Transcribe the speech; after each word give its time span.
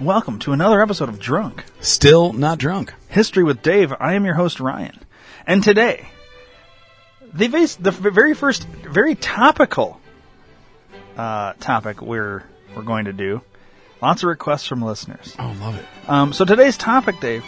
Welcome 0.00 0.38
to 0.40 0.52
another 0.52 0.80
episode 0.80 1.08
of 1.08 1.18
Drunk 1.18 1.64
Still 1.80 2.32
not 2.32 2.58
drunk. 2.58 2.94
History 3.08 3.42
with 3.42 3.62
Dave. 3.62 3.92
I 3.98 4.14
am 4.14 4.24
your 4.24 4.34
host 4.34 4.60
Ryan, 4.60 4.98
and 5.46 5.62
today, 5.62 6.08
the 7.32 7.48
vase- 7.48 7.76
the 7.76 7.90
very 7.90 8.34
first, 8.34 8.66
very 8.68 9.14
topical 9.14 10.00
uh, 11.16 11.54
topic 11.54 12.02
we're 12.02 12.44
we're 12.76 12.82
going 12.82 13.06
to 13.06 13.12
do. 13.12 13.42
Lots 14.00 14.22
of 14.22 14.28
requests 14.28 14.66
from 14.66 14.82
listeners. 14.82 15.34
Oh, 15.38 15.56
love 15.60 15.76
it. 15.76 15.84
Um, 16.08 16.32
so 16.32 16.44
today's 16.44 16.76
topic, 16.76 17.18
Dave, 17.20 17.44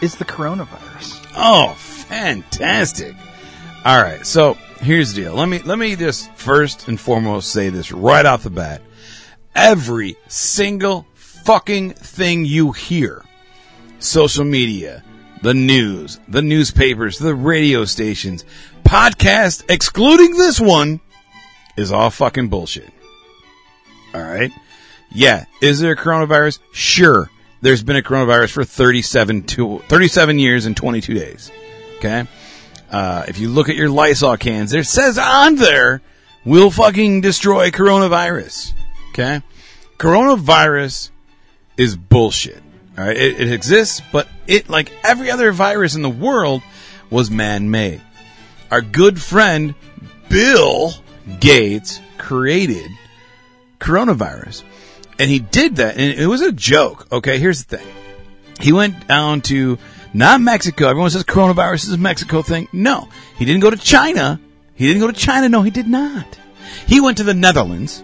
is 0.00 0.14
the 0.14 0.24
coronavirus. 0.24 1.32
Oh, 1.36 1.74
fantastic. 1.76 3.14
All 3.84 4.00
right. 4.00 4.24
So 4.24 4.54
here's 4.80 5.12
the 5.12 5.22
deal. 5.22 5.34
Let 5.34 5.46
me, 5.46 5.58
let 5.58 5.78
me 5.78 5.94
just 5.96 6.32
first 6.32 6.88
and 6.88 6.98
foremost 6.98 7.52
say 7.52 7.68
this 7.68 7.92
right 7.92 8.24
off 8.24 8.44
the 8.44 8.50
bat. 8.50 8.80
Every 9.54 10.16
single 10.28 11.06
fucking 11.44 11.90
thing 11.94 12.44
you 12.44 12.72
hear, 12.72 13.24
social 13.98 14.44
media, 14.44 15.02
the 15.42 15.54
news, 15.54 16.20
the 16.28 16.42
newspapers, 16.42 17.18
the 17.18 17.34
radio 17.34 17.84
stations, 17.84 18.44
podcast, 18.84 19.64
excluding 19.68 20.36
this 20.36 20.60
one, 20.60 21.00
is 21.76 21.92
all 21.92 22.10
fucking 22.10 22.48
bullshit. 22.48 22.90
All 24.14 24.22
right. 24.22 24.50
Yeah. 25.12 25.46
Is 25.62 25.80
there 25.80 25.92
a 25.92 25.96
coronavirus? 25.96 26.58
Sure. 26.72 27.30
There's 27.62 27.82
been 27.82 27.96
a 27.96 28.02
coronavirus 28.02 28.50
for 28.50 28.64
37, 28.64 29.42
to, 29.44 29.78
37 29.88 30.38
years 30.38 30.66
and 30.66 30.76
22 30.76 31.14
days. 31.14 31.50
Okay. 31.98 32.26
Uh, 32.90 33.24
if 33.28 33.38
you 33.38 33.48
look 33.48 33.68
at 33.68 33.76
your 33.76 33.90
Lysol 33.90 34.36
cans, 34.36 34.72
it 34.72 34.86
says 34.86 35.18
on 35.18 35.56
there, 35.56 36.02
we'll 36.44 36.70
fucking 36.70 37.20
destroy 37.20 37.70
coronavirus. 37.70 38.72
Okay. 39.10 39.42
Coronavirus 39.98 41.10
is 41.76 41.96
bullshit. 41.96 42.62
All 42.98 43.04
right. 43.04 43.16
It, 43.16 43.40
it 43.40 43.52
exists, 43.52 44.02
but 44.12 44.28
it, 44.46 44.68
like 44.68 44.92
every 45.04 45.30
other 45.30 45.52
virus 45.52 45.94
in 45.94 46.02
the 46.02 46.10
world, 46.10 46.62
was 47.10 47.30
man-made. 47.30 48.00
Our 48.70 48.80
good 48.80 49.20
friend, 49.20 49.74
Bill 50.28 50.92
Gates, 51.40 52.00
created 52.18 52.90
coronavirus. 53.80 54.62
And 55.18 55.30
he 55.30 55.38
did 55.38 55.76
that, 55.76 55.96
and 55.96 56.18
it 56.18 56.26
was 56.26 56.40
a 56.40 56.52
joke. 56.52 57.08
Okay, 57.12 57.38
here's 57.38 57.64
the 57.64 57.78
thing. 57.78 57.86
He 58.60 58.72
went 58.72 59.08
down 59.08 59.40
to 59.42 59.78
not 60.14 60.40
Mexico. 60.40 60.88
Everyone 60.88 61.10
says 61.10 61.24
coronavirus 61.24 61.84
is 61.84 61.92
a 61.92 61.98
Mexico 61.98 62.42
thing. 62.42 62.68
No, 62.72 63.08
he 63.36 63.44
didn't 63.44 63.60
go 63.60 63.70
to 63.70 63.76
China. 63.76 64.40
He 64.74 64.86
didn't 64.86 65.00
go 65.00 65.08
to 65.08 65.12
China. 65.12 65.48
No, 65.48 65.62
he 65.62 65.70
did 65.70 65.88
not. 65.88 66.38
He 66.86 67.00
went 67.00 67.18
to 67.18 67.24
the 67.24 67.34
Netherlands, 67.34 68.02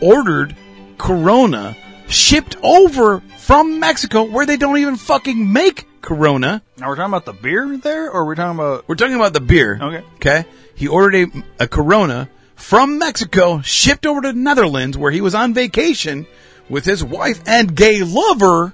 ordered 0.00 0.56
Corona, 0.98 1.76
shipped 2.12 2.56
over 2.62 3.20
from 3.38 3.80
Mexico, 3.80 4.22
where 4.24 4.46
they 4.46 4.56
don't 4.56 4.78
even 4.78 4.96
fucking 4.96 5.52
make 5.52 5.86
Corona. 6.00 6.62
Now 6.78 6.88
we're 6.88 6.96
talking 6.96 7.12
about 7.12 7.24
the 7.24 7.32
beer 7.32 7.76
there, 7.78 8.10
or 8.10 8.26
we're 8.26 8.34
talking 8.34 8.58
about 8.58 8.88
We're 8.88 8.96
talking 8.96 9.14
about 9.14 9.32
the 9.32 9.40
beer. 9.40 9.78
Okay. 9.80 10.06
Okay. 10.16 10.44
He 10.74 10.88
ordered 10.88 11.14
a, 11.14 11.64
a 11.64 11.68
Corona 11.68 12.28
from 12.56 12.98
Mexico, 12.98 13.60
shipped 13.60 14.06
over 14.06 14.20
to 14.20 14.28
the 14.32 14.38
Netherlands, 14.38 14.96
where 14.96 15.10
he 15.10 15.20
was 15.20 15.34
on 15.34 15.54
vacation 15.54 16.26
with 16.68 16.84
his 16.84 17.02
wife 17.02 17.42
and 17.46 17.74
gay 17.74 18.02
lover. 18.02 18.72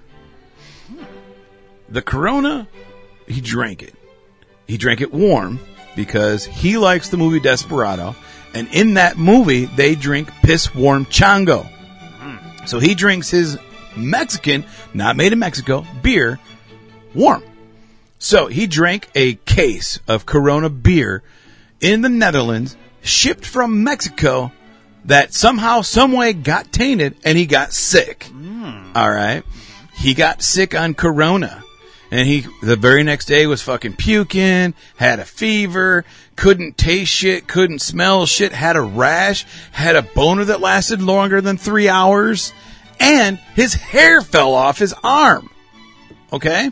The 1.89 2.03
Corona, 2.03 2.69
he 3.27 3.41
drank 3.41 3.83
it. 3.83 3.95
He 4.67 4.77
drank 4.77 5.01
it 5.01 5.13
warm 5.13 5.59
because 5.97 6.45
he 6.45 6.77
likes 6.77 7.09
the 7.09 7.17
movie 7.17 7.41
Desperado, 7.41 8.15
and 8.55 8.69
in 8.73 8.95
that 8.95 9.17
movie 9.17 9.65
they 9.65 9.95
drink 9.95 10.31
piss 10.43 10.75
warm 10.75 11.07
chango. 11.07 11.69
So 12.67 12.79
he 12.79 12.95
drinks 12.95 13.31
his 13.31 13.59
Mexican, 13.97 14.65
not 14.95 15.17
made 15.17 15.33
in 15.33 15.39
Mexico, 15.39 15.87
beer 16.03 16.39
warm. 17.15 17.43
So 18.19 18.47
he 18.47 18.67
drank 18.67 19.09
a 19.15 19.35
case 19.35 20.01
of 20.09 20.27
Corona 20.27 20.69
beer 20.69 21.23
in 21.81 22.03
the 22.03 22.09
Netherlands, 22.09 22.77
shipped 23.03 23.47
from 23.47 23.85
Mexico, 23.85 24.53
that 25.05 25.33
somehow, 25.33 25.83
someway 25.83 26.33
got 26.33 26.73
tainted, 26.73 27.17
and 27.25 27.39
he 27.39 27.47
got 27.47 27.73
sick. 27.73 28.27
Mm. 28.33 28.95
All 28.95 29.11
right, 29.11 29.43
he 29.95 30.15
got 30.15 30.43
sick 30.43 30.75
on 30.75 30.95
Corona, 30.95 31.63
and 32.11 32.27
he 32.27 32.47
the 32.63 32.77
very 32.77 33.03
next 33.03 33.27
day 33.27 33.47
was 33.47 33.63
fucking 33.63 33.97
puking, 33.97 34.75
had 34.97 35.19
a 35.19 35.25
fever, 35.25 36.05
couldn't 36.37 36.79
taste 36.79 37.13
shit, 37.13 37.47
couldn't 37.47 37.81
smell 37.81 38.27
shit, 38.27 38.53
had 38.53 38.77
a 38.77 38.81
rash, 38.81 39.45
had 39.73 39.97
a 39.97 40.03
boner 40.03 40.45
that 40.45 40.61
lasted 40.61 41.03
longer 41.03 41.41
than 41.41 41.57
three 41.57 41.89
hours, 41.89 42.53
and 43.01 43.39
his 43.55 43.75
hair 43.75 44.23
fell 44.23 44.55
off 44.55 44.79
his 44.79 44.95
arm. 45.05 45.51
Okay? 46.33 46.71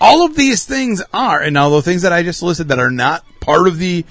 All 0.00 0.24
of 0.24 0.34
these 0.34 0.64
things 0.64 1.02
are, 1.12 1.40
and 1.40 1.54
now 1.54 1.68
the 1.68 1.82
things 1.82 2.02
that 2.02 2.12
I 2.12 2.22
just 2.22 2.42
listed 2.42 2.68
that 2.68 2.78
are 2.78 2.90
not 2.90 3.24
part 3.40 3.66
of 3.66 3.78
the 3.78 4.04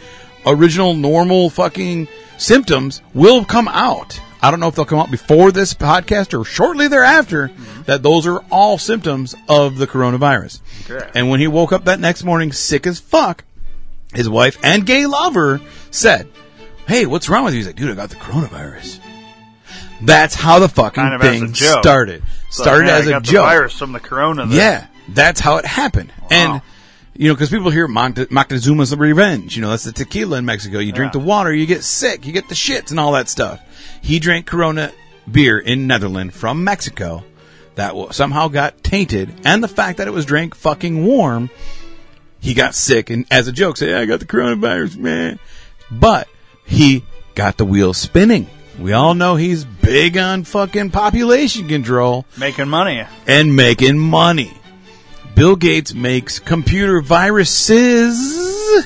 original 0.45 0.93
normal 0.93 1.49
fucking 1.49 2.07
symptoms 2.37 3.01
will 3.13 3.45
come 3.45 3.67
out. 3.67 4.19
I 4.41 4.49
don't 4.49 4.59
know 4.59 4.67
if 4.67 4.75
they'll 4.75 4.85
come 4.85 4.99
out 4.99 5.11
before 5.11 5.51
this 5.51 5.73
podcast 5.73 6.37
or 6.39 6.43
shortly 6.43 6.87
thereafter, 6.87 7.51
that 7.85 8.01
those 8.01 8.25
are 8.25 8.39
all 8.51 8.77
symptoms 8.77 9.35
of 9.47 9.77
the 9.77 9.85
coronavirus. 9.87 10.59
Okay. 10.89 11.09
And 11.13 11.29
when 11.29 11.39
he 11.39 11.47
woke 11.47 11.71
up 11.71 11.85
that 11.85 11.99
next 11.99 12.23
morning 12.23 12.51
sick 12.51 12.87
as 12.87 12.99
fuck, 12.99 13.43
his 14.13 14.27
wife 14.27 14.57
and 14.63 14.85
gay 14.85 15.05
lover 15.05 15.61
said, 15.91 16.27
Hey, 16.87 17.05
what's 17.05 17.29
wrong 17.29 17.45
with 17.45 17.53
you? 17.53 17.59
He's 17.59 17.67
like, 17.67 17.75
dude, 17.75 17.91
I 17.91 17.93
got 17.95 18.09
the 18.09 18.15
coronavirus. 18.17 18.99
That's 20.01 20.33
how 20.35 20.59
the 20.59 20.67
fucking 20.67 21.01
Kind 21.01 21.13
of 21.13 21.21
as 21.21 21.27
a 21.27 21.31
thing 21.39 21.53
joke. 21.53 21.79
started. 21.83 22.23
So, 22.49 22.63
started 22.63 22.89
as 22.89 23.05
I 23.07 23.11
a 23.11 23.13
got 23.13 23.23
joke. 23.23 23.33
The 23.33 23.41
virus 23.55 23.77
from 23.77 23.91
the 23.93 23.99
corona. 23.99 24.47
There. 24.47 24.57
Yeah, 24.57 24.87
that's 25.09 25.39
how 25.39 25.57
it 25.57 25.65
happened. 25.65 26.11
And 26.31 26.61
you 27.21 27.27
know, 27.27 27.35
because 27.35 27.51
people 27.51 27.69
hear 27.69 27.87
Monte- 27.87 28.25
Moctezuma's 28.25 28.95
revenge. 28.95 29.55
You 29.55 29.61
know, 29.61 29.69
that's 29.69 29.83
the 29.83 29.91
tequila 29.91 30.37
in 30.39 30.45
Mexico. 30.45 30.79
You 30.79 30.91
drink 30.91 31.13
Yeah. 31.13 31.19
the 31.19 31.25
water, 31.27 31.53
you 31.53 31.67
get 31.67 31.83
sick, 31.83 32.25
you 32.25 32.31
get 32.33 32.49
the 32.49 32.55
shits 32.55 32.89
and 32.89 32.99
all 32.99 33.11
that 33.11 33.29
stuff. 33.29 33.59
He 34.01 34.17
drank 34.17 34.47
Corona 34.47 34.91
beer 35.31 35.59
in 35.59 35.85
Netherlands 35.85 36.35
from 36.35 36.63
Mexico 36.63 37.23
that 37.75 37.93
somehow 38.09 38.47
got 38.47 38.83
tainted, 38.83 39.29
and 39.45 39.63
the 39.63 39.67
fact 39.67 39.99
that 39.99 40.07
it 40.07 40.11
was 40.15 40.25
drank 40.25 40.55
fucking 40.55 41.05
warm, 41.05 41.51
he 42.39 42.55
got 42.55 42.73
sick 42.73 43.11
and 43.11 43.25
as 43.29 43.47
a 43.47 43.51
joke 43.51 43.77
said, 43.77 43.89
"Yeah, 43.89 43.99
"I 43.99 44.05
got 44.05 44.19
the 44.19 44.25
coronavirus, 44.25 44.97
man." 44.97 45.37
But 45.91 46.27
he 46.65 47.03
got 47.35 47.57
the 47.57 47.65
wheel 47.65 47.93
spinning. 47.93 48.47
We 48.79 48.93
all 48.93 49.13
know 49.13 49.35
he's 49.35 49.63
big 49.63 50.17
on 50.17 50.43
fucking 50.43 50.89
population 50.89 51.67
control 51.67 52.25
making 52.35 52.67
money. 52.67 53.03
and 53.27 53.55
making 53.55 53.99
money. 53.99 54.53
Bill 55.41 55.55
Gates 55.55 55.95
makes 55.95 56.37
computer 56.37 57.01
viruses, 57.01 58.85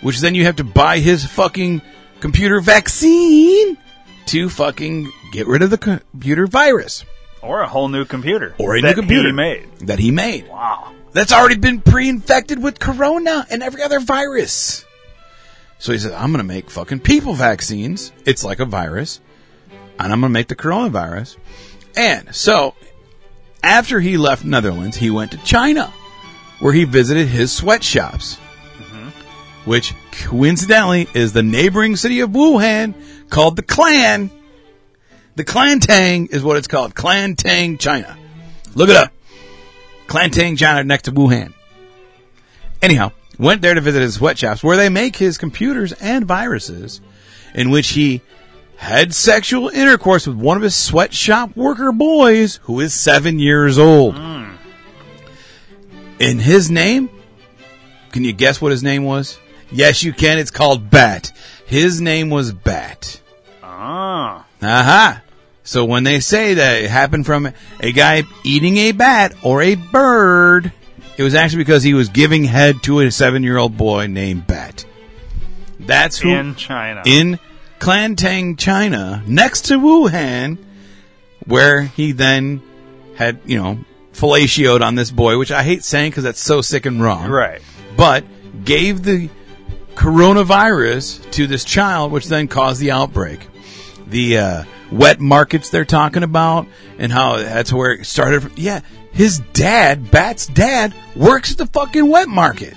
which 0.00 0.18
then 0.18 0.34
you 0.34 0.42
have 0.42 0.56
to 0.56 0.64
buy 0.64 0.98
his 0.98 1.24
fucking 1.24 1.82
computer 2.18 2.60
vaccine 2.60 3.78
to 4.26 4.48
fucking 4.48 5.12
get 5.30 5.46
rid 5.46 5.62
of 5.62 5.70
the 5.70 5.78
computer 5.78 6.48
virus 6.48 7.04
Or 7.42 7.60
a 7.60 7.68
whole 7.68 7.86
new 7.86 8.04
computer. 8.04 8.56
or 8.58 8.74
a 8.74 8.82
new 8.82 8.92
computer 8.92 9.28
he 9.28 9.32
made. 9.32 9.68
that 9.82 10.00
he 10.00 10.10
made. 10.10 10.48
Wow. 10.48 10.92
That's 11.12 11.32
already 11.32 11.58
been 11.58 11.80
pre-infected 11.80 12.60
with 12.60 12.80
corona 12.80 13.46
and 13.48 13.62
every 13.62 13.82
other 13.82 14.00
virus. 14.00 14.84
So 15.78 15.92
he 15.92 15.98
said, 15.98 16.10
I'm 16.10 16.32
going 16.32 16.38
to 16.44 16.54
make 16.54 16.70
fucking 16.70 16.98
people 16.98 17.34
vaccines. 17.34 18.10
It's 18.24 18.42
like 18.42 18.58
a 18.58 18.64
virus. 18.64 19.20
And 19.70 20.12
I'm 20.12 20.18
going 20.18 20.22
to 20.22 20.28
make 20.40 20.48
the 20.48 20.56
coronavirus. 20.56 21.36
And 21.96 22.34
so 22.34 22.74
after 23.62 24.00
he 24.00 24.16
left 24.16 24.44
Netherlands, 24.44 24.96
he 24.96 25.10
went 25.10 25.32
to 25.32 25.38
China 25.38 25.92
where 26.58 26.72
he 26.72 26.84
visited 26.84 27.28
his 27.28 27.52
sweatshops, 27.52 28.36
mm-hmm. 28.78 29.08
which 29.68 29.94
coincidentally 30.10 31.06
is 31.14 31.32
the 31.32 31.42
neighboring 31.42 31.96
city 31.96 32.20
of 32.20 32.30
Wuhan 32.30 32.94
called 33.28 33.56
the 33.56 33.62
Clan. 33.62 34.30
The 35.34 35.44
Klantang 35.44 36.30
is 36.32 36.42
what 36.42 36.56
it's 36.56 36.68
called. 36.68 36.94
Klantang, 36.94 37.78
China. 37.78 38.16
Look 38.74 38.88
it 38.88 38.96
up. 38.96 39.12
Klantang, 40.06 40.56
China, 40.56 40.82
next 40.84 41.02
to 41.02 41.12
Wuhan. 41.12 41.52
Anyhow, 42.80 43.12
went 43.38 43.60
there 43.60 43.74
to 43.74 43.80
visit 43.80 44.00
his 44.00 44.14
sweatshops 44.14 44.62
where 44.64 44.76
they 44.76 44.88
make 44.88 45.16
his 45.16 45.36
computers 45.36 45.92
and 45.92 46.24
viruses. 46.24 47.00
in 47.54 47.70
which 47.70 47.88
he 47.90 48.20
had 48.76 49.14
sexual 49.14 49.68
intercourse 49.68 50.26
with 50.26 50.36
one 50.36 50.56
of 50.56 50.62
his 50.62 50.74
sweatshop 50.74 51.56
worker 51.56 51.92
boys 51.92 52.56
who 52.64 52.80
is 52.80 52.94
seven 52.94 53.38
years 53.38 53.78
old. 53.78 54.16
In 56.18 56.38
his 56.38 56.70
name, 56.70 57.10
can 58.12 58.24
you 58.24 58.32
guess 58.32 58.60
what 58.60 58.70
his 58.72 58.82
name 58.82 59.04
was? 59.04 59.38
Yes, 59.70 60.02
you 60.02 60.12
can. 60.12 60.38
It's 60.38 60.50
called 60.50 60.90
Bat. 60.90 61.32
His 61.66 62.00
name 62.00 62.30
was 62.30 62.52
Bat. 62.52 63.20
Ah. 63.62 64.46
Aha. 64.62 65.22
So 65.64 65.84
when 65.84 66.04
they 66.04 66.20
say 66.20 66.54
that 66.54 66.82
it 66.82 66.90
happened 66.90 67.26
from 67.26 67.52
a 67.80 67.92
guy 67.92 68.22
eating 68.44 68.76
a 68.78 68.92
bat 68.92 69.34
or 69.42 69.60
a 69.62 69.74
bird, 69.74 70.72
it 71.18 71.22
was 71.24 71.34
actually 71.34 71.64
because 71.64 71.82
he 71.82 71.92
was 71.92 72.08
giving 72.08 72.44
head 72.44 72.82
to 72.84 73.00
a 73.00 73.10
seven 73.10 73.42
year 73.42 73.56
old 73.58 73.76
boy 73.76 74.06
named 74.06 74.46
Bat. 74.46 74.86
That's 75.80 76.18
who 76.18 76.30
In 76.30 76.54
China. 76.54 77.02
in 77.04 77.38
Klantang, 77.86 78.58
China, 78.58 79.22
next 79.28 79.66
to 79.66 79.78
Wuhan, 79.78 80.58
where 81.46 81.82
he 81.82 82.10
then 82.10 82.60
had, 83.14 83.38
you 83.46 83.62
know, 83.62 83.78
fellatioed 84.12 84.80
on 84.80 84.96
this 84.96 85.12
boy, 85.12 85.38
which 85.38 85.52
I 85.52 85.62
hate 85.62 85.84
saying 85.84 86.10
because 86.10 86.24
that's 86.24 86.40
so 86.40 86.62
sick 86.62 86.84
and 86.84 87.00
wrong. 87.00 87.30
right. 87.30 87.62
But 87.96 88.24
gave 88.64 89.04
the 89.04 89.30
coronavirus 89.94 91.30
to 91.30 91.46
this 91.46 91.64
child, 91.64 92.10
which 92.10 92.26
then 92.26 92.48
caused 92.48 92.80
the 92.80 92.90
outbreak. 92.90 93.46
The 94.08 94.38
uh, 94.38 94.64
wet 94.90 95.20
markets 95.20 95.70
they're 95.70 95.84
talking 95.84 96.24
about, 96.24 96.66
and 96.98 97.12
how 97.12 97.36
that's 97.36 97.72
where 97.72 97.92
it 97.92 98.04
started. 98.04 98.42
From. 98.42 98.52
Yeah, 98.56 98.80
his 99.12 99.38
dad, 99.52 100.10
Bat's 100.10 100.46
dad, 100.46 100.92
works 101.14 101.52
at 101.52 101.58
the 101.58 101.66
fucking 101.66 102.08
wet 102.08 102.26
market. 102.26 102.74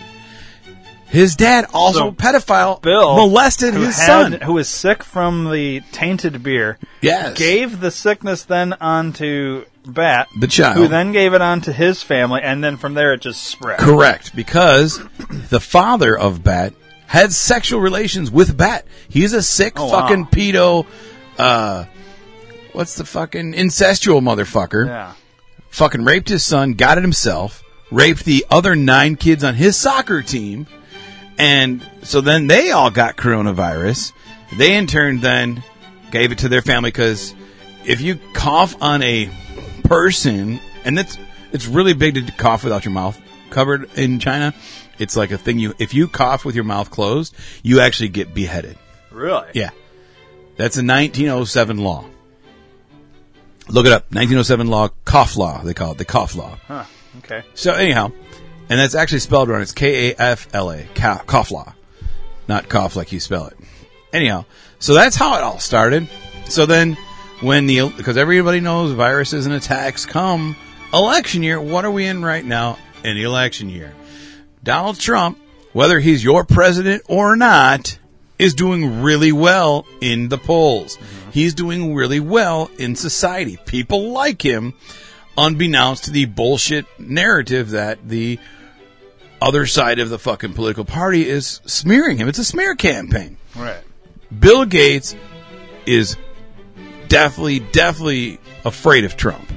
His 1.09 1.35
dad, 1.35 1.65
also 1.73 1.99
So, 1.99 2.07
a 2.09 2.11
pedophile, 2.11 2.81
Bill 2.81 3.15
molested 3.15 3.73
his 3.73 3.97
had- 3.97 4.05
son. 4.05 4.31
who 4.43 4.53
was 4.53 4.69
sick 4.69 5.03
from 5.03 5.51
the 5.51 5.81
tainted 5.91 6.43
beer, 6.43 6.77
Yes. 7.01 7.37
gave 7.37 7.79
the 7.79 7.89
sickness 7.91 8.43
then 8.43 8.73
onto 8.79 9.65
Bat, 9.85 10.27
The 10.39 10.47
child. 10.47 10.77
who 10.77 10.87
then 10.87 11.11
gave 11.11 11.33
it 11.33 11.41
on 11.41 11.61
to 11.61 11.73
his 11.73 12.03
family, 12.03 12.41
and 12.43 12.63
then 12.63 12.77
from 12.77 12.93
there 12.93 13.13
it 13.13 13.21
just 13.21 13.43
spread. 13.43 13.79
Correct, 13.79 14.35
because 14.35 15.01
the 15.49 15.59
father 15.59 16.15
of 16.15 16.43
Bat 16.43 16.73
had 17.07 17.33
sexual 17.33 17.79
relations 17.81 18.29
with 18.29 18.55
Bat. 18.55 18.85
He's 19.07 19.33
a 19.33 19.41
sick 19.41 19.73
Oh, 19.77 19.85
wow. 19.85 20.01
fucking 20.01 20.27
pedo. 20.27 20.85
Uh, 21.39 21.85
what's 22.73 22.93
the 22.95 23.05
fucking 23.05 23.53
incestual 23.53 24.21
motherfucker? 24.21 24.85
Yeah. 24.85 25.11
Fucking 25.71 26.03
raped 26.03 26.29
his 26.29 26.43
son, 26.43 26.73
got 26.73 26.97
it 26.99 27.03
himself, 27.03 27.63
raped 27.89 28.25
the 28.25 28.45
other 28.51 28.75
nine 28.75 29.15
kids 29.15 29.43
on 29.43 29.55
his 29.55 29.75
soccer 29.75 30.21
team, 30.21 30.67
and 31.39 31.89
so 32.03 32.21
then 32.21 32.47
they 32.47 32.71
all 32.71 32.91
got 32.91 33.15
coronavirus. 33.15 34.11
They 34.57 34.75
in 34.75 34.87
turn 34.87 35.21
then 35.21 35.63
gave 36.11 36.31
it 36.31 36.39
to 36.39 36.49
their 36.49 36.61
family 36.61 36.89
because 36.91 37.33
if 37.85 38.01
you 38.01 38.19
cough 38.33 38.75
on 38.81 39.01
a 39.01 39.29
person, 39.83 40.59
and 40.83 40.99
it's 40.99 41.17
it's 41.51 41.65
really 41.65 41.93
big 41.93 42.15
to 42.15 42.31
cough 42.33 42.63
without 42.63 42.85
your 42.85 42.93
mouth 42.93 43.19
covered 43.49 43.89
in 43.97 44.19
China. 44.19 44.53
It's 44.99 45.15
like 45.15 45.31
a 45.31 45.37
thing 45.37 45.59
you 45.59 45.73
if 45.79 45.93
you 45.93 46.07
cough 46.07 46.45
with 46.45 46.55
your 46.55 46.65
mouth 46.65 46.91
closed, 46.91 47.33
you 47.63 47.79
actually 47.79 48.09
get 48.09 48.33
beheaded. 48.33 48.77
Really? 49.11 49.47
Yeah. 49.53 49.69
That's 50.57 50.75
a 50.75 50.83
1907 50.83 51.77
law. 51.77 52.05
Look 53.69 53.85
it 53.85 53.93
up. 53.93 54.03
1907 54.11 54.67
law, 54.67 54.89
cough 55.05 55.37
law, 55.37 55.61
they 55.63 55.73
call 55.73 55.93
it 55.93 55.97
the 55.97 56.05
cough 56.05 56.35
law. 56.35 56.57
Huh. 56.67 56.83
Okay. 57.19 57.43
So 57.53 57.73
anyhow, 57.73 58.11
and 58.69 58.79
that's 58.79 58.95
actually 58.95 59.19
spelled 59.19 59.49
wrong. 59.49 59.61
It's 59.61 59.71
K 59.71 60.11
A 60.11 60.15
F 60.17 60.47
L 60.53 60.71
A, 60.71 60.87
law, 61.51 61.73
not 62.47 62.69
cough 62.69 62.95
like 62.95 63.11
you 63.11 63.19
spell 63.19 63.47
it. 63.47 63.57
Anyhow, 64.13 64.45
so 64.79 64.93
that's 64.93 65.15
how 65.15 65.35
it 65.35 65.43
all 65.43 65.59
started. 65.59 66.07
So 66.45 66.65
then, 66.65 66.97
when 67.41 67.67
the 67.67 67.89
because 67.89 68.17
everybody 68.17 68.59
knows 68.59 68.91
viruses 68.93 69.45
and 69.45 69.55
attacks 69.55 70.05
come 70.05 70.55
election 70.93 71.43
year. 71.43 71.59
What 71.61 71.85
are 71.85 71.91
we 71.91 72.05
in 72.05 72.23
right 72.23 72.45
now? 72.45 72.77
In 73.03 73.15
the 73.15 73.23
election 73.23 73.69
year, 73.69 73.93
Donald 74.61 74.99
Trump, 74.99 75.39
whether 75.71 75.99
he's 75.99 76.21
your 76.21 76.43
president 76.43 77.03
or 77.07 77.37
not, 77.37 77.97
is 78.37 78.53
doing 78.53 79.01
really 79.01 79.31
well 79.31 79.85
in 80.01 80.27
the 80.27 80.37
polls. 80.37 80.97
Mm-hmm. 80.97 81.31
He's 81.31 81.53
doing 81.53 81.95
really 81.95 82.19
well 82.19 82.69
in 82.77 82.97
society. 82.97 83.57
People 83.65 84.11
like 84.11 84.41
him, 84.41 84.73
unbeknownst 85.37 86.05
to 86.05 86.11
the 86.11 86.25
bullshit 86.25 86.85
narrative 86.99 87.69
that 87.69 88.09
the 88.09 88.37
other 89.41 89.65
side 89.65 89.99
of 89.99 90.09
the 90.09 90.19
fucking 90.19 90.53
political 90.53 90.85
party 90.85 91.27
is 91.27 91.61
smearing 91.65 92.17
him. 92.17 92.27
It's 92.27 92.39
a 92.39 92.43
smear 92.43 92.75
campaign. 92.75 93.37
Right. 93.55 93.83
Bill 94.37 94.65
Gates 94.65 95.15
is 95.85 96.17
definitely, 97.07 97.59
definitely 97.59 98.39
afraid 98.65 99.05
of 99.05 99.17
Trump 99.17 99.51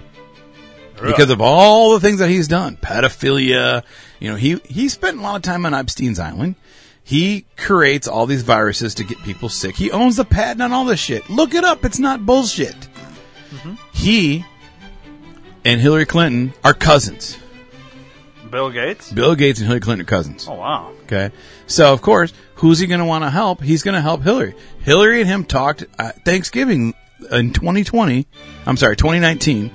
because 0.94 1.31
of 1.31 1.40
all 1.40 1.93
the 1.93 2.00
things 2.00 2.20
that 2.20 2.29
he's 2.29 2.49
done. 2.49 2.76
Pedophilia, 2.76 3.82
you 4.20 4.31
know, 4.31 4.37
he, 4.37 4.61
he 4.64 4.88
spent 4.88 5.19
a 5.19 5.20
lot 5.20 5.37
of 5.37 5.43
time 5.43 5.67
on 5.67 5.75
Epstein's 5.75 6.19
Island. 6.19 6.55
He 7.05 7.46
creates 7.56 8.06
all 8.06 8.26
these 8.26 8.43
viruses 8.43 8.94
to 8.94 9.05
get 9.05 9.19
people 9.25 9.49
sick. 9.49 9.75
He 9.76 9.90
owns 9.90 10.17
the 10.17 10.25
patent 10.25 10.62
on 10.62 10.73
all 10.73 10.85
this 10.85 11.00
shit. 11.00 11.28
Look 11.28 11.55
it 11.55 11.64
up. 11.64 11.85
It's 11.85 11.99
not 11.99 12.25
bullshit. 12.25 12.76
Mm-hmm. 13.50 13.75
He 13.93 14.44
and 15.64 15.81
Hillary 15.81 16.06
Clinton 16.06 16.55
are 16.62 16.75
cousins. 16.75 17.37
Bill 18.52 18.70
Gates. 18.70 19.10
Bill 19.10 19.34
Gates 19.34 19.60
and 19.60 19.66
Hillary 19.66 19.81
Clinton 19.81 20.06
are 20.06 20.08
cousins. 20.08 20.46
Oh 20.46 20.54
wow. 20.54 20.93
Okay. 21.04 21.31
So, 21.66 21.93
of 21.93 22.02
course, 22.02 22.34
who's 22.56 22.78
he 22.78 22.87
going 22.87 23.00
to 23.00 23.06
want 23.06 23.25
to 23.25 23.31
help? 23.31 23.62
He's 23.62 23.82
going 23.82 23.94
to 23.94 24.00
help 24.02 24.22
Hillary. 24.22 24.54
Hillary 24.81 25.20
and 25.20 25.28
him 25.28 25.44
talked 25.44 25.87
at 25.99 26.22
Thanksgiving 26.26 26.94
in 27.31 27.54
2020. 27.54 28.26
I'm 28.66 28.76
sorry, 28.76 28.94
2019. 28.94 29.70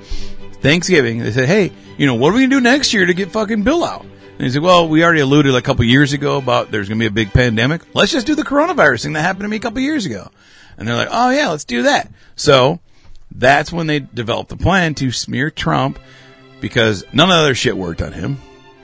Thanksgiving. 0.62 1.19
They 1.19 1.31
said, 1.31 1.47
hey, 1.47 1.71
you 1.97 2.06
know, 2.06 2.13
what 2.13 2.29
are 2.29 2.33
we 2.33 2.41
going 2.41 2.51
to 2.51 2.56
do 2.57 2.62
next 2.62 2.94
year 2.94 3.07
to 3.07 3.15
get 3.15 3.31
fucking 3.31 3.63
Bill 3.63 3.83
out? 3.83 4.01
And 4.03 4.45
he 4.45 4.51
said, 4.51 4.62
well, 4.62 4.88
we 4.88 5.03
already 5.03 5.21
alluded 5.21 5.56
a 5.56 5.62
couple 5.63 5.83
years 5.83 6.13
ago 6.13 6.38
about 6.38 6.69
there's 6.69 6.88
going 6.88 7.00
to 7.00 7.03
be 7.03 7.07
a 7.07 7.12
big 7.12 7.33
pandemic. 7.33 7.81
Let's 7.95 8.12
just 8.12 8.27
do 8.27 8.35
the 8.35 8.44
coronavirus 8.44 9.03
thing 9.03 9.13
that 9.13 9.21
happened 9.21 9.45
to 9.45 9.50
me 9.50 9.57
a 9.57 9.59
couple 9.59 9.79
years 9.79 10.06
ago. 10.06 10.29
And 10.77 10.88
they're 10.88 10.95
like, 10.95 11.09
oh, 11.12 11.31
yeah, 11.31 11.50
let's 11.50 11.65
do 11.65 11.81
that. 11.83 12.12
So 12.35 12.79
that's 13.31 13.74
when 13.74 13.88
they 13.88 14.01
developed 14.01 14.51
the 14.51 14.57
plan 14.57 14.94
to 14.95 15.12
smear 15.12 15.50
Trump 15.50 15.97
because 16.62 17.03
none 17.12 17.29
of 17.31 17.35
the 17.35 17.41
other 17.41 17.56
shit 17.56 17.75
worked 17.75 18.03
on 18.03 18.13
him. 18.13 18.38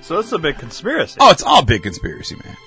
So 0.04 0.20
it's 0.20 0.32
a 0.34 0.38
big 0.38 0.58
conspiracy. 0.58 1.18
Oh, 1.20 1.32
it's 1.32 1.44
all 1.44 1.64
big 1.64 1.84
conspiracy, 1.84 2.36
man. 2.36 2.58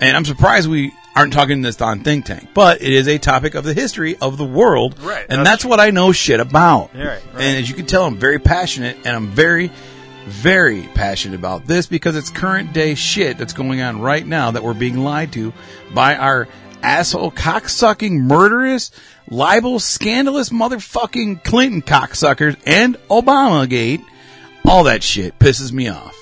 And 0.00 0.16
I'm 0.16 0.24
surprised 0.24 0.68
we 0.68 0.92
aren't 1.14 1.32
talking 1.32 1.62
this 1.62 1.80
on 1.80 2.00
Think 2.00 2.24
Tank, 2.24 2.48
but 2.52 2.82
it 2.82 2.92
is 2.92 3.06
a 3.06 3.18
topic 3.18 3.54
of 3.54 3.64
the 3.64 3.74
history 3.74 4.16
of 4.16 4.38
the 4.38 4.44
world. 4.44 4.98
Right, 4.98 5.26
And 5.28 5.40
that's 5.40 5.62
that's, 5.62 5.64
what 5.66 5.78
I 5.78 5.90
know 5.90 6.10
shit 6.10 6.40
about. 6.40 6.90
Yeah, 6.94 7.04
right, 7.04 7.22
right. 7.34 7.42
And 7.44 7.58
as 7.58 7.68
you 7.68 7.76
can 7.76 7.86
tell, 7.86 8.06
I'm 8.06 8.16
very 8.16 8.38
passionate 8.38 8.96
and 9.04 9.08
I'm 9.08 9.28
very, 9.28 9.70
very 10.26 10.82
passionate 10.94 11.36
about 11.36 11.66
this 11.66 11.86
because 11.86 12.16
it's 12.16 12.30
current 12.30 12.72
day 12.72 12.94
shit 12.96 13.38
that's 13.38 13.52
going 13.52 13.80
on 13.82 14.00
right 14.00 14.26
now 14.26 14.50
that 14.50 14.64
we're 14.64 14.74
being 14.74 14.98
lied 14.98 15.32
to 15.34 15.52
by 15.94 16.16
our 16.16 16.48
asshole 16.82 17.30
cocksucking 17.30 18.18
murderous 18.18 18.90
libel 19.28 19.78
scandalous 19.78 20.48
motherfucking 20.48 21.44
Clinton 21.44 21.82
cocksuckers 21.82 22.56
and 22.66 22.96
Obama 23.08 23.68
gate. 23.68 24.00
All 24.64 24.84
that 24.84 25.02
shit 25.02 25.38
pisses 25.38 25.72
me 25.72 25.88
off. 25.88 26.19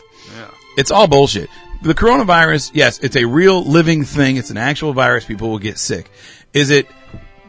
It's 0.79 0.93
all 0.93 1.09
bullshit. 1.09 1.51
The 1.83 1.93
coronavirus, 1.93 2.71
yes, 2.73 3.01
it's 3.01 3.17
a 3.17 3.25
real 3.25 3.65
living 3.65 4.05
thing. 4.05 4.37
It's 4.37 4.51
an 4.51 4.57
actual 4.57 4.93
virus. 4.93 5.25
People 5.25 5.51
will 5.51 5.59
get 5.59 5.77
sick. 5.77 6.09
Is 6.53 6.71
it 6.71 6.87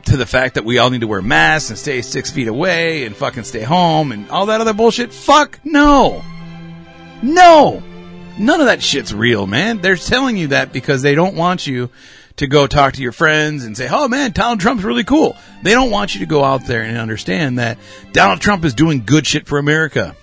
to 0.05 0.17
the 0.17 0.25
fact 0.25 0.55
that 0.55 0.65
we 0.65 0.79
all 0.79 0.89
need 0.89 1.01
to 1.01 1.07
wear 1.07 1.21
masks 1.21 1.69
and 1.69 1.77
stay 1.77 2.01
six 2.01 2.31
feet 2.31 2.47
away 2.47 3.05
and 3.05 3.15
fucking 3.15 3.43
stay 3.43 3.61
home 3.61 4.11
and 4.11 4.27
all 4.31 4.47
that 4.47 4.61
other 4.61 4.73
bullshit? 4.73 5.13
Fuck 5.13 5.59
no. 5.63 6.23
No. 7.21 7.83
None 8.39 8.59
of 8.61 8.65
that 8.65 8.81
shit's 8.81 9.13
real, 9.13 9.45
man. 9.45 9.79
They're 9.79 9.95
telling 9.95 10.35
you 10.35 10.47
that 10.47 10.73
because 10.73 11.03
they 11.03 11.13
don't 11.13 11.35
want 11.35 11.67
you 11.67 11.91
to 12.37 12.47
go 12.47 12.65
talk 12.65 12.93
to 12.93 13.03
your 13.03 13.11
friends 13.11 13.63
and 13.63 13.77
say, 13.77 13.89
oh 13.91 14.07
man, 14.07 14.31
Donald 14.31 14.59
Trump's 14.59 14.83
really 14.83 15.03
cool. 15.03 15.37
They 15.61 15.73
don't 15.73 15.91
want 15.91 16.15
you 16.15 16.21
to 16.21 16.25
go 16.25 16.43
out 16.43 16.65
there 16.65 16.81
and 16.81 16.97
understand 16.97 17.59
that 17.59 17.77
Donald 18.11 18.41
Trump 18.41 18.65
is 18.65 18.73
doing 18.73 19.05
good 19.05 19.27
shit 19.27 19.45
for 19.45 19.59
America. 19.59 20.15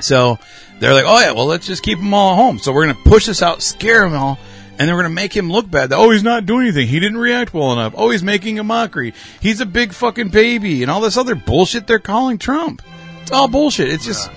So 0.00 0.38
they're 0.80 0.94
like, 0.94 1.04
oh 1.06 1.18
yeah, 1.20 1.32
well 1.32 1.46
let's 1.46 1.66
just 1.66 1.82
keep 1.82 1.98
them 1.98 2.14
all 2.14 2.34
home. 2.34 2.58
So 2.58 2.72
we're 2.72 2.86
gonna 2.86 2.98
push 3.04 3.26
this 3.26 3.42
out, 3.42 3.62
scare 3.62 4.02
them 4.02 4.14
all, 4.14 4.38
and 4.78 4.88
they're 4.88 4.96
gonna 4.96 5.10
make 5.10 5.36
him 5.36 5.50
look 5.50 5.70
bad. 5.70 5.90
That, 5.90 5.96
oh, 5.96 6.10
he's 6.10 6.22
not 6.22 6.46
doing 6.46 6.62
anything. 6.62 6.88
He 6.88 7.00
didn't 7.00 7.18
react 7.18 7.54
well 7.54 7.72
enough. 7.72 7.94
Oh, 7.96 8.10
he's 8.10 8.22
making 8.22 8.58
a 8.58 8.64
mockery. 8.64 9.14
He's 9.40 9.60
a 9.60 9.66
big 9.66 9.92
fucking 9.92 10.28
baby, 10.28 10.82
and 10.82 10.90
all 10.90 11.00
this 11.00 11.16
other 11.16 11.34
bullshit 11.34 11.86
they're 11.86 11.98
calling 11.98 12.38
Trump. 12.38 12.82
It's 13.22 13.32
all 13.32 13.48
bullshit. 13.48 13.88
It's 13.88 14.04
just 14.04 14.30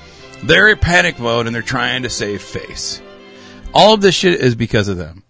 they're 0.43 0.69
in 0.69 0.77
panic 0.77 1.19
mode 1.19 1.45
and 1.45 1.55
they're 1.55 1.61
trying 1.61 2.03
to 2.03 2.09
save 2.09 2.41
face. 2.41 3.01
All 3.73 3.93
of 3.93 4.01
this 4.01 4.15
shit 4.15 4.39
is 4.39 4.55
because 4.55 4.87
of 4.87 4.97
them. 4.97 5.23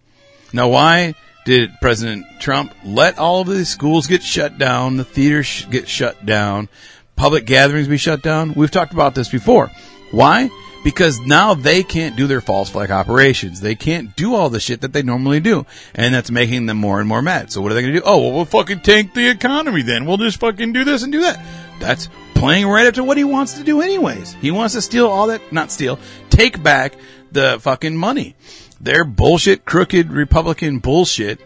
Now, 0.54 0.70
why 0.70 1.16
did 1.46 1.72
President 1.82 2.26
Trump 2.40 2.74
let 2.86 3.18
all 3.18 3.42
of 3.42 3.48
these 3.48 3.70
schools 3.70 4.08
get 4.08 4.24
shut 4.24 4.58
down, 4.58 4.98
the 4.98 5.04
theaters 5.04 5.46
sh- 5.46 5.66
get 5.70 5.88
shut 5.88 6.26
down, 6.26 6.70
public 7.16 7.46
gatherings 7.46 7.88
be 7.88 7.98
shut 7.98 8.22
down? 8.22 8.54
We've 8.54 8.72
talked 8.72 8.94
about 8.94 9.16
this 9.16 9.30
before. 9.30 9.70
Why? 10.12 10.50
Because 10.84 11.20
now 11.20 11.54
they 11.54 11.84
can't 11.84 12.16
do 12.16 12.28
their 12.28 12.42
false 12.42 12.70
flag 12.70 12.92
operations. 12.92 13.62
They 13.62 13.76
can't 13.76 14.16
do 14.16 14.36
all 14.36 14.50
the 14.50 14.60
shit 14.60 14.82
that 14.82 14.94
they 14.94 15.02
normally 15.02 15.40
do. 15.40 15.66
And 15.94 16.14
that's 16.14 16.32
making 16.32 16.66
them 16.66 16.78
more 16.78 17.00
and 17.00 17.08
more 17.08 17.22
mad. 17.22 17.52
So 17.52 17.62
what 17.62 17.72
are 17.72 17.76
they 17.76 17.82
going 17.82 17.94
to 17.94 18.00
do? 18.00 18.06
Oh, 18.06 18.18
well, 18.20 18.32
we'll 18.32 18.46
fucking 18.46 18.82
tank 18.82 19.14
the 19.14 19.30
economy 19.30 19.82
then. 19.82 20.06
We'll 20.06 20.18
just 20.18 20.40
fucking 20.40 20.74
do 20.74 20.84
this 20.84 21.04
and 21.04 21.12
do 21.12 21.22
that. 21.22 21.44
That's 21.80 22.10
playing 22.34 22.68
right 22.68 22.88
up 22.88 22.94
to 22.94 23.04
what 23.04 23.18
he 23.18 23.24
wants 23.24 23.54
to 23.54 23.64
do 23.64 23.82
anyways. 23.82 24.34
He 24.34 24.52
wants 24.52 24.74
to 24.76 24.82
steal 24.82 25.08
all 25.08 25.28
that, 25.28 25.52
not 25.52 25.72
steal, 25.72 26.00
take 26.30 26.62
back 26.64 26.94
the 27.32 27.58
fucking 27.60 27.98
money. 27.98 28.36
Their 28.80 29.04
bullshit, 29.04 29.66
crooked 29.66 30.12
Republican 30.12 30.80
bullshit. 30.80 31.42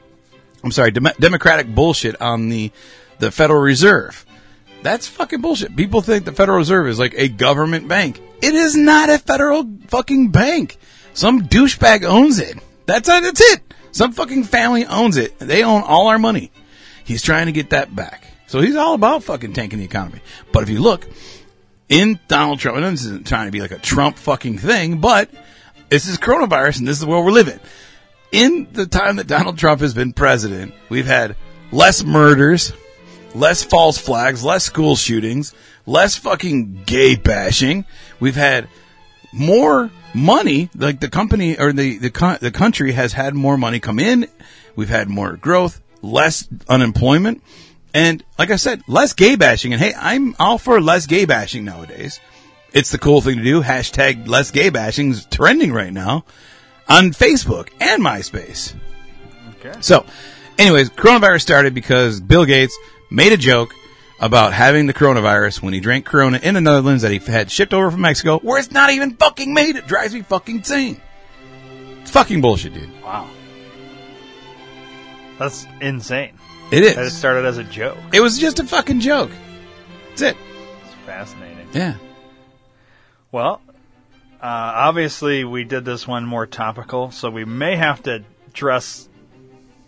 I'm 0.63 0.71
sorry, 0.71 0.91
dem- 0.91 1.07
Democratic 1.19 1.73
bullshit 1.73 2.21
on 2.21 2.49
the, 2.49 2.71
the 3.19 3.31
Federal 3.31 3.59
Reserve. 3.59 4.25
That's 4.83 5.07
fucking 5.07 5.41
bullshit. 5.41 5.75
People 5.75 6.01
think 6.01 6.25
the 6.25 6.33
Federal 6.33 6.57
Reserve 6.57 6.87
is 6.87 6.99
like 6.99 7.15
a 7.15 7.29
government 7.29 7.87
bank. 7.87 8.21
It 8.41 8.53
is 8.53 8.75
not 8.75 9.09
a 9.09 9.17
federal 9.17 9.65
fucking 9.87 10.29
bank. 10.29 10.77
Some 11.13 11.47
douchebag 11.47 12.03
owns 12.03 12.39
it. 12.39 12.57
That's 12.85 13.07
it. 13.07 13.23
That's 13.23 13.41
it. 13.41 13.61
Some 13.93 14.11
fucking 14.11 14.43
family 14.43 14.85
owns 14.85 15.17
it. 15.17 15.39
They 15.39 15.63
own 15.63 15.83
all 15.83 16.07
our 16.07 16.19
money. 16.19 16.51
He's 17.05 17.21
trying 17.21 17.45
to 17.45 17.51
get 17.51 17.69
that 17.69 17.95
back. 17.95 18.27
So 18.47 18.59
he's 18.59 18.75
all 18.75 18.93
about 18.93 19.23
fucking 19.23 19.53
tanking 19.53 19.79
the 19.79 19.85
economy. 19.85 20.19
But 20.51 20.63
if 20.63 20.69
you 20.69 20.81
look 20.81 21.07
in 21.87 22.19
Donald 22.27 22.59
Trump, 22.59 22.77
and 22.77 22.85
this 22.85 23.05
isn't 23.05 23.27
trying 23.27 23.47
to 23.47 23.51
be 23.51 23.61
like 23.61 23.71
a 23.71 23.79
Trump 23.79 24.17
fucking 24.17 24.57
thing, 24.57 24.99
but 24.99 25.29
this 25.89 26.07
is 26.07 26.17
coronavirus 26.17 26.79
and 26.79 26.87
this 26.87 26.99
is 26.99 27.05
where 27.05 27.21
we're 27.21 27.31
living. 27.31 27.59
In 28.31 28.67
the 28.73 28.87
time 28.87 29.15
that 29.15 29.27
Donald 29.27 29.57
Trump 29.57 29.79
has 29.81 29.93
been 29.93 30.11
president, 30.11 30.73
we've 30.89 31.05
had 31.05 31.35
less 31.71 32.03
murders, 32.03 32.73
less 33.33 33.63
false 33.63 33.97
flags, 33.97 34.43
less 34.43 34.63
school 34.63 34.95
shootings, 34.95 35.53
less 35.85 36.15
fucking 36.15 36.83
gay 36.85 37.15
bashing. 37.15 37.85
We've 38.19 38.35
had 38.35 38.67
more 39.33 39.91
money, 40.13 40.69
like 40.75 40.99
the 40.99 41.09
company 41.09 41.57
or 41.57 41.73
the, 41.73 41.97
the, 41.97 42.37
the 42.39 42.51
country 42.51 42.93
has 42.93 43.13
had 43.13 43.33
more 43.33 43.57
money 43.57 43.79
come 43.79 43.99
in. 43.99 44.27
We've 44.75 44.89
had 44.89 45.09
more 45.09 45.37
growth, 45.37 45.81
less 46.01 46.47
unemployment. 46.69 47.43
And 47.93 48.23
like 48.39 48.49
I 48.49 48.55
said, 48.55 48.81
less 48.87 49.13
gay 49.13 49.35
bashing. 49.35 49.73
And 49.73 49.81
hey, 49.81 49.93
I'm 49.97 50.35
all 50.39 50.57
for 50.57 50.81
less 50.81 51.05
gay 51.05 51.25
bashing 51.25 51.63
nowadays. 51.63 52.19
It's 52.73 52.91
the 52.91 52.97
cool 52.97 53.21
thing 53.21 53.37
to 53.37 53.43
do. 53.43 53.61
Hashtag 53.61 54.27
less 54.27 54.49
gay 54.49 54.69
bashing 54.69 55.11
is 55.11 55.25
trending 55.25 55.71
right 55.71 55.93
now 55.93 56.25
on 56.89 57.11
Facebook 57.11 57.69
and 57.79 58.01
MySpace. 58.01 58.73
Okay. 59.59 59.77
So, 59.79 60.05
anyways, 60.57 60.89
coronavirus 60.89 61.41
started 61.41 61.75
because 61.75 62.19
Bill 62.19 62.45
Gates 62.45 62.75
made 63.13 63.31
a 63.31 63.37
joke 63.37 63.73
about 64.19 64.53
having 64.53 64.87
the 64.87 64.93
coronavirus 64.93 65.61
when 65.61 65.73
he 65.73 65.79
drank 65.79 66.05
Corona 66.05 66.39
in 66.41 66.55
the 66.55 66.61
Netherlands 66.61 67.03
that 67.03 67.11
he 67.11 67.19
had 67.19 67.51
shipped 67.51 67.73
over 67.73 67.91
from 67.91 68.01
Mexico, 68.01 68.39
where 68.39 68.59
it's 68.59 68.71
not 68.71 68.89
even 68.89 69.15
fucking 69.15 69.53
made. 69.53 69.75
It 69.75 69.87
drives 69.87 70.13
me 70.13 70.21
fucking 70.21 70.57
insane. 70.57 70.99
It's 72.01 72.11
fucking 72.11 72.41
bullshit, 72.41 72.73
dude. 72.73 72.89
Wow. 73.03 73.29
That's 75.37 75.67
insane. 75.81 76.37
It 76.71 76.83
is. 76.83 76.91
It 76.91 76.95
That 76.95 77.05
it 77.05 77.11
started 77.11 77.45
as 77.45 77.57
a 77.57 77.63
joke. 77.63 77.97
It 78.11 78.21
was 78.21 78.39
just 78.39 78.59
a 78.59 78.65
fucking 78.65 78.99
joke. 78.99 79.31
That's 80.09 80.21
it. 80.21 80.37
It's 80.85 80.93
fascinating. 81.05 81.67
Yeah. 81.73 81.95
Well, 83.31 83.61
uh, 84.41 84.71
obviously 84.75 85.43
we 85.43 85.63
did 85.63 85.85
this 85.85 86.07
one 86.07 86.25
more 86.25 86.45
topical, 86.45 87.11
so 87.11 87.29
we 87.29 87.45
may 87.45 87.75
have 87.75 88.03
to 88.03 88.23
address 88.47 89.09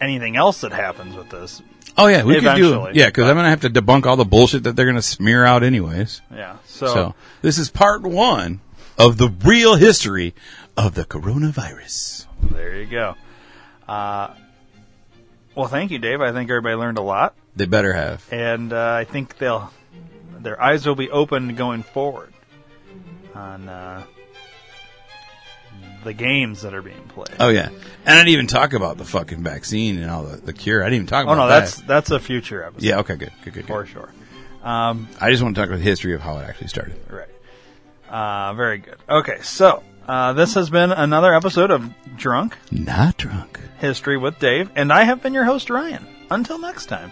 anything 0.01 0.35
else 0.35 0.61
that 0.61 0.71
happens 0.71 1.15
with 1.15 1.29
this. 1.29 1.61
Oh 1.97 2.07
yeah, 2.07 2.23
we 2.23 2.39
could 2.41 2.55
do. 2.55 2.87
Yeah, 2.93 3.05
because 3.07 3.25
I'm 3.29 3.35
gonna 3.35 3.49
have 3.49 3.61
to 3.61 3.69
debunk 3.69 4.05
all 4.05 4.15
the 4.17 4.25
bullshit 4.25 4.63
that 4.63 4.75
they're 4.75 4.85
gonna 4.85 5.01
smear 5.01 5.45
out 5.45 5.63
anyways. 5.63 6.21
Yeah. 6.33 6.57
So, 6.65 6.87
So 6.87 7.15
this 7.41 7.57
is 7.57 7.69
part 7.69 8.01
one 8.03 8.59
of 8.97 9.17
the 9.17 9.29
real 9.29 9.75
history 9.75 10.33
of 10.75 10.95
the 10.95 11.05
coronavirus. 11.05 12.25
there 12.51 12.75
you 12.75 12.85
go. 12.85 13.15
Uh, 13.87 14.33
well, 15.55 15.67
thank 15.67 15.91
you, 15.91 15.99
Dave. 15.99 16.19
I 16.21 16.31
think 16.33 16.49
everybody 16.49 16.75
learned 16.75 16.97
a 16.97 17.01
lot, 17.01 17.33
They 17.55 17.65
better 17.65 17.93
have. 17.93 18.25
and 18.31 18.73
uh, 18.73 18.93
I 18.93 19.05
think 19.05 19.37
they'll 19.37 19.71
their 20.39 20.61
eyes 20.61 20.85
will 20.85 20.95
be 20.95 21.09
open 21.09 21.55
going 21.55 21.81
forward 21.83 22.33
on 23.33 23.67
uh, 23.69 24.03
the 26.05 26.13
games 26.13 26.61
that 26.61 26.73
are 26.73 26.81
being 26.81 27.01
played. 27.09 27.35
Oh 27.39 27.49
yeah, 27.49 27.67
and 27.67 27.79
I 28.05 28.15
didn't 28.15 28.29
even 28.29 28.47
talk 28.47 28.71
about 28.71 28.97
the 28.97 29.03
fucking 29.03 29.43
vaccine 29.43 29.97
and 29.97 30.09
all 30.09 30.23
the, 30.23 30.37
the 30.37 30.53
cure. 30.53 30.81
I 30.81 30.85
didn't 30.85 30.95
even 30.95 31.07
talk 31.07 31.23
about. 31.23 31.33
Oh 31.33 31.41
no, 31.41 31.47
that. 31.47 31.59
that's 31.59 31.81
that's 31.81 32.11
a 32.11 32.19
future 32.19 32.63
episode 32.63 32.83
yeah. 32.83 32.99
Okay, 32.99 33.17
good, 33.17 33.31
good, 33.43 33.53
good, 33.53 33.67
for 33.67 33.83
good. 33.83 33.91
sure. 33.91 34.13
Um, 34.63 35.09
I 35.19 35.29
just 35.31 35.43
want 35.43 35.55
to 35.55 35.61
talk 35.61 35.67
about 35.67 35.79
the 35.79 35.83
history 35.83 36.15
of 36.15 36.21
how 36.21 36.37
it 36.37 36.43
actually 36.43 36.69
started. 36.69 36.95
Right. 37.09 37.27
Uh, 38.09 38.53
very 38.53 38.77
good. 38.77 38.97
Okay, 39.09 39.41
so 39.41 39.83
uh, 40.07 40.33
this 40.33 40.53
has 40.53 40.69
been 40.69 40.91
another 40.91 41.33
episode 41.33 41.71
of 41.71 41.91
Drunk 42.15 42.57
Not 42.71 43.17
drunk. 43.17 43.59
History 43.79 44.17
with 44.17 44.39
Dave, 44.39 44.71
and 44.75 44.93
I 44.93 45.03
have 45.03 45.21
been 45.21 45.33
your 45.33 45.43
host, 45.43 45.69
Ryan. 45.69 46.07
Until 46.31 46.57
next 46.57 46.85
time. 46.87 47.11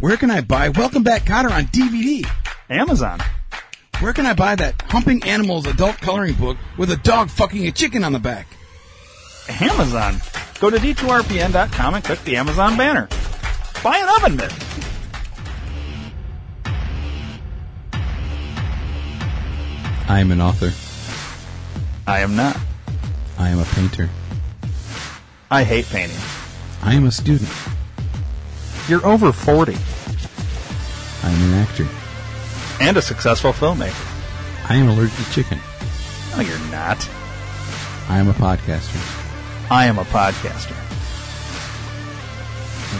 Where 0.00 0.16
can 0.16 0.30
I 0.30 0.42
buy 0.42 0.68
Welcome 0.68 1.02
Back 1.02 1.24
Kotter 1.24 1.50
on 1.50 1.64
DVD? 1.64 2.24
Amazon. 2.70 3.18
Where 3.98 4.12
can 4.12 4.26
I 4.26 4.32
buy 4.32 4.54
that 4.54 4.80
Humping 4.82 5.24
Animals 5.24 5.66
adult 5.66 5.96
coloring 5.96 6.34
book 6.34 6.56
with 6.76 6.92
a 6.92 6.96
dog 6.98 7.30
fucking 7.30 7.66
a 7.66 7.72
chicken 7.72 8.04
on 8.04 8.12
the 8.12 8.20
back? 8.20 8.46
Amazon. 9.60 10.18
Go 10.60 10.70
to 10.70 10.76
d2rpn.com 10.76 11.94
and 11.94 12.04
click 12.04 12.22
the 12.22 12.36
Amazon 12.36 12.76
banner. 12.76 13.08
Buy 13.82 13.98
an 13.98 14.08
oven 14.08 14.36
mitt. 14.36 14.52
I 20.08 20.20
am 20.20 20.30
an 20.30 20.40
author. 20.40 20.72
I 22.06 22.20
am 22.20 22.36
not. 22.36 22.56
I 23.36 23.48
am 23.48 23.58
a 23.58 23.64
painter. 23.64 24.08
I 25.50 25.64
hate 25.64 25.86
painting. 25.86 26.18
I 26.84 26.94
am 26.94 27.04
a 27.04 27.10
student. 27.10 27.50
You're 28.88 29.04
over 29.06 29.32
40 29.32 29.74
I 31.22 31.30
am 31.30 31.42
an 31.52 31.54
actor. 31.58 31.86
and 32.80 32.96
a 32.96 33.02
successful 33.02 33.52
filmmaker. 33.52 34.70
I 34.70 34.76
am 34.76 34.88
allergic 34.88 35.16
to 35.16 35.30
chicken. 35.32 35.58
No, 36.34 36.40
you're 36.40 36.58
not. 36.70 37.06
I 38.08 38.18
am 38.18 38.28
a 38.28 38.32
podcaster. 38.32 39.00
I 39.70 39.86
am 39.86 39.98
a 39.98 40.04
podcaster. 40.04 40.74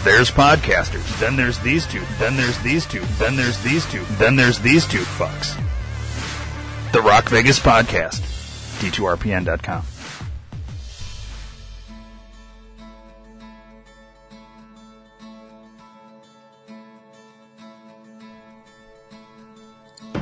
There's 0.03 0.29
podcasters. 0.29 1.19
Then 1.19 1.35
there's 1.35 1.57
these 1.59 1.85
two. 1.87 2.03
Then 2.19 2.37
there's 2.37 2.57
these 2.59 2.85
two. 2.85 3.01
Then 3.17 3.35
there's 3.35 3.59
these 3.63 3.85
two. 3.87 4.03
Then 4.17 4.35
there's 4.35 4.59
these 4.59 4.85
two 4.87 4.99
fucks. 5.01 5.55
The 6.93 7.01
Rock 7.01 7.29
Vegas 7.29 7.59
Podcast. 7.59 8.21
D2RPN.com. 8.79 9.83